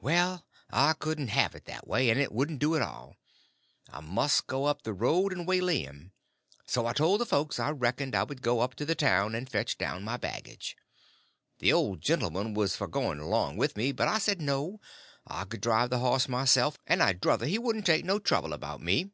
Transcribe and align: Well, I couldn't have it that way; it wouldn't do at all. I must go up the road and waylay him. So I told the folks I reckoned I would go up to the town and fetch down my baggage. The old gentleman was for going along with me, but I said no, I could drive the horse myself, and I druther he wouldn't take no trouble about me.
Well, 0.00 0.44
I 0.70 0.94
couldn't 0.94 1.28
have 1.28 1.54
it 1.54 1.64
that 1.66 1.86
way; 1.86 2.08
it 2.08 2.32
wouldn't 2.32 2.58
do 2.58 2.74
at 2.74 2.82
all. 2.82 3.14
I 3.88 4.00
must 4.00 4.48
go 4.48 4.64
up 4.64 4.82
the 4.82 4.92
road 4.92 5.32
and 5.32 5.46
waylay 5.46 5.82
him. 5.82 6.10
So 6.66 6.86
I 6.86 6.92
told 6.92 7.20
the 7.20 7.24
folks 7.24 7.60
I 7.60 7.70
reckoned 7.70 8.16
I 8.16 8.24
would 8.24 8.42
go 8.42 8.58
up 8.62 8.74
to 8.74 8.84
the 8.84 8.96
town 8.96 9.32
and 9.36 9.48
fetch 9.48 9.78
down 9.78 10.02
my 10.02 10.16
baggage. 10.16 10.76
The 11.60 11.72
old 11.72 12.00
gentleman 12.00 12.52
was 12.52 12.74
for 12.74 12.88
going 12.88 13.20
along 13.20 13.58
with 13.58 13.76
me, 13.76 13.92
but 13.92 14.08
I 14.08 14.18
said 14.18 14.42
no, 14.42 14.80
I 15.24 15.44
could 15.44 15.60
drive 15.60 15.90
the 15.90 16.00
horse 16.00 16.28
myself, 16.28 16.76
and 16.88 17.00
I 17.00 17.12
druther 17.12 17.46
he 17.46 17.56
wouldn't 17.60 17.86
take 17.86 18.04
no 18.04 18.18
trouble 18.18 18.52
about 18.52 18.82
me. 18.82 19.12